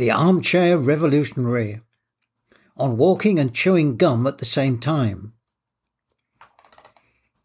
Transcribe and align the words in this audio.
The 0.00 0.10
Armchair 0.10 0.78
Revolutionary 0.78 1.78
on 2.78 2.96
walking 2.96 3.38
and 3.38 3.54
chewing 3.54 3.98
gum 3.98 4.26
at 4.26 4.38
the 4.38 4.46
same 4.46 4.78
time. 4.78 5.34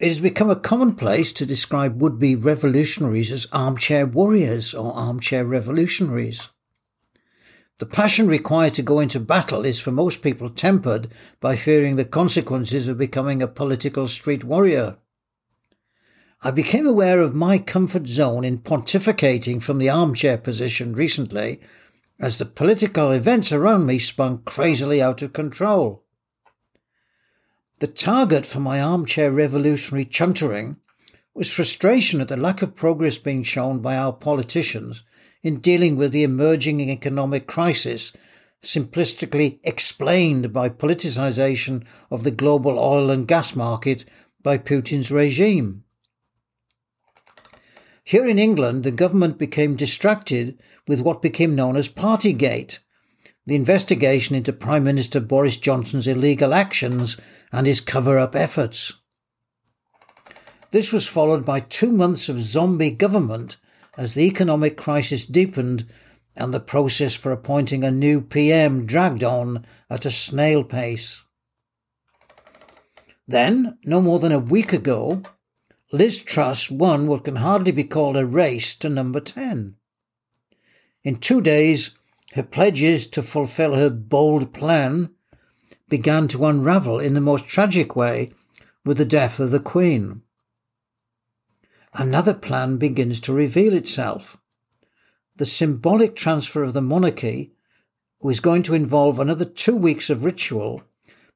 It 0.00 0.08
has 0.08 0.20
become 0.20 0.48
a 0.48 0.56
commonplace 0.56 1.30
to 1.34 1.44
describe 1.44 2.00
would 2.00 2.18
be 2.18 2.34
revolutionaries 2.34 3.32
as 3.32 3.48
armchair 3.52 4.06
warriors 4.06 4.72
or 4.72 4.94
armchair 4.94 5.44
revolutionaries. 5.44 6.48
The 7.80 7.84
passion 7.84 8.28
required 8.28 8.72
to 8.76 8.82
go 8.82 8.98
into 8.98 9.20
battle 9.20 9.66
is 9.66 9.78
for 9.78 9.92
most 9.92 10.22
people 10.22 10.48
tempered 10.48 11.08
by 11.40 11.54
fearing 11.54 11.96
the 11.96 12.06
consequences 12.06 12.88
of 12.88 12.96
becoming 12.96 13.42
a 13.42 13.46
political 13.46 14.08
street 14.08 14.42
warrior. 14.42 14.96
I 16.40 16.50
became 16.50 16.86
aware 16.86 17.20
of 17.20 17.34
my 17.34 17.58
comfort 17.58 18.06
zone 18.06 18.42
in 18.42 18.60
pontificating 18.60 19.62
from 19.62 19.76
the 19.76 19.90
armchair 19.90 20.38
position 20.38 20.94
recently 20.94 21.60
as 22.20 22.38
the 22.38 22.44
political 22.44 23.10
events 23.10 23.52
around 23.52 23.86
me 23.86 23.98
spun 23.98 24.38
crazily 24.44 25.00
out 25.00 25.22
of 25.22 25.32
control. 25.32 26.04
The 27.80 27.86
target 27.86 28.44
for 28.44 28.58
my 28.58 28.80
armchair 28.80 29.30
revolutionary 29.30 30.04
chuntering 30.04 30.78
was 31.32 31.52
frustration 31.52 32.20
at 32.20 32.26
the 32.26 32.36
lack 32.36 32.60
of 32.62 32.74
progress 32.74 33.18
being 33.18 33.44
shown 33.44 33.80
by 33.80 33.96
our 33.96 34.12
politicians 34.12 35.04
in 35.44 35.60
dealing 35.60 35.96
with 35.96 36.10
the 36.10 36.24
emerging 36.24 36.80
economic 36.80 37.46
crisis, 37.46 38.12
simplistically 38.60 39.60
explained 39.62 40.52
by 40.52 40.68
politicization 40.68 41.84
of 42.10 42.24
the 42.24 42.32
global 42.32 42.78
oil 42.80 43.10
and 43.10 43.28
gas 43.28 43.54
market 43.54 44.04
by 44.42 44.58
Putin's 44.58 45.12
regime. 45.12 45.84
Here 48.08 48.26
in 48.26 48.38
England, 48.38 48.84
the 48.84 48.90
government 48.90 49.36
became 49.36 49.76
distracted 49.76 50.58
with 50.86 51.02
what 51.02 51.20
became 51.20 51.54
known 51.54 51.76
as 51.76 51.90
Partygate, 51.90 52.78
the 53.44 53.54
investigation 53.54 54.34
into 54.34 54.50
Prime 54.50 54.82
Minister 54.82 55.20
Boris 55.20 55.58
Johnson's 55.58 56.06
illegal 56.06 56.54
actions 56.54 57.18
and 57.52 57.66
his 57.66 57.82
cover 57.82 58.18
up 58.18 58.34
efforts. 58.34 58.94
This 60.70 60.90
was 60.90 61.06
followed 61.06 61.44
by 61.44 61.60
two 61.60 61.92
months 61.92 62.30
of 62.30 62.38
zombie 62.38 62.92
government 62.92 63.58
as 63.98 64.14
the 64.14 64.24
economic 64.24 64.78
crisis 64.78 65.26
deepened 65.26 65.84
and 66.34 66.54
the 66.54 66.60
process 66.60 67.14
for 67.14 67.30
appointing 67.30 67.84
a 67.84 67.90
new 67.90 68.22
PM 68.22 68.86
dragged 68.86 69.22
on 69.22 69.66
at 69.90 70.06
a 70.06 70.10
snail 70.10 70.64
pace. 70.64 71.24
Then, 73.26 73.76
no 73.84 74.00
more 74.00 74.18
than 74.18 74.32
a 74.32 74.38
week 74.38 74.72
ago, 74.72 75.24
Liz 75.90 76.20
Truss 76.20 76.70
won 76.70 77.06
what 77.06 77.24
can 77.24 77.36
hardly 77.36 77.72
be 77.72 77.84
called 77.84 78.16
a 78.16 78.26
race 78.26 78.74
to 78.76 78.88
number 78.88 79.20
10. 79.20 79.76
In 81.04 81.16
two 81.16 81.40
days, 81.40 81.96
her 82.34 82.42
pledges 82.42 83.06
to 83.08 83.22
fulfill 83.22 83.74
her 83.74 83.90
bold 83.90 84.52
plan 84.52 85.10
began 85.88 86.28
to 86.28 86.44
unravel 86.44 86.98
in 86.98 87.14
the 87.14 87.20
most 87.20 87.46
tragic 87.46 87.96
way 87.96 88.30
with 88.84 88.98
the 88.98 89.04
death 89.04 89.40
of 89.40 89.50
the 89.50 89.60
Queen 89.60 90.22
another 91.94 92.34
plan 92.34 92.76
begins 92.76 93.20
to 93.20 93.32
reveal 93.32 93.74
itself. 93.74 94.38
The 95.36 95.46
symbolic 95.46 96.16
transfer 96.16 96.62
of 96.62 96.72
the 96.72 96.82
monarchy 96.82 97.52
was 98.22 98.40
going 98.40 98.62
to 98.64 98.74
involve 98.74 99.18
another 99.18 99.44
two 99.44 99.76
weeks 99.76 100.10
of 100.10 100.24
ritual 100.24 100.82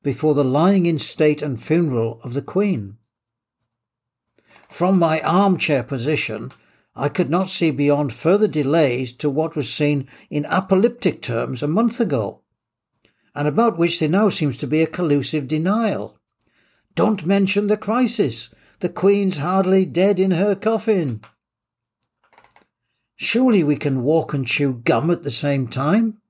before 0.03 0.35
the 0.35 0.45
lying 0.45 0.87
in 0.87 0.99
state 0.99 1.43
and 1.43 1.61
funeral 1.61 2.21
of 2.25 2.35
the 2.35 2.43
Queen. 2.43 2.99
From 4.73 4.99
my 4.99 5.21
armchair 5.21 5.83
position, 5.83 6.51
I 6.97 7.11
could 7.11 7.29
not 7.29 7.51
see 7.51 7.71
beyond 7.71 8.11
further 8.11 8.49
delays 8.49 9.13
to 9.19 9.29
what 9.29 9.55
was 9.55 9.71
seen 9.71 10.09
in 10.31 10.47
apocalyptic 10.47 11.21
terms 11.21 11.63
a 11.63 11.69
month 11.69 12.01
ago, 12.01 12.41
and 13.35 13.47
about 13.47 13.77
which 13.77 14.01
there 14.01 14.09
now 14.09 14.31
seems 14.31 14.57
to 14.57 14.67
be 14.67 14.81
a 14.81 14.87
collusive 14.87 15.47
denial. 15.47 16.19
Don't 16.95 17.27
mention 17.27 17.67
the 17.67 17.77
crisis. 17.77 18.49
The 18.81 18.89
Queen's 18.89 19.37
hardly 19.37 19.85
dead 19.85 20.19
in 20.19 20.31
her 20.31 20.55
coffin. 20.55 21.21
Surely 23.17 23.63
we 23.63 23.77
can 23.77 24.03
walk 24.03 24.33
and 24.33 24.47
chew 24.47 24.73
gum 24.73 25.11
at 25.11 25.23
the 25.23 25.31
same 25.31 25.69
time. 25.69 26.22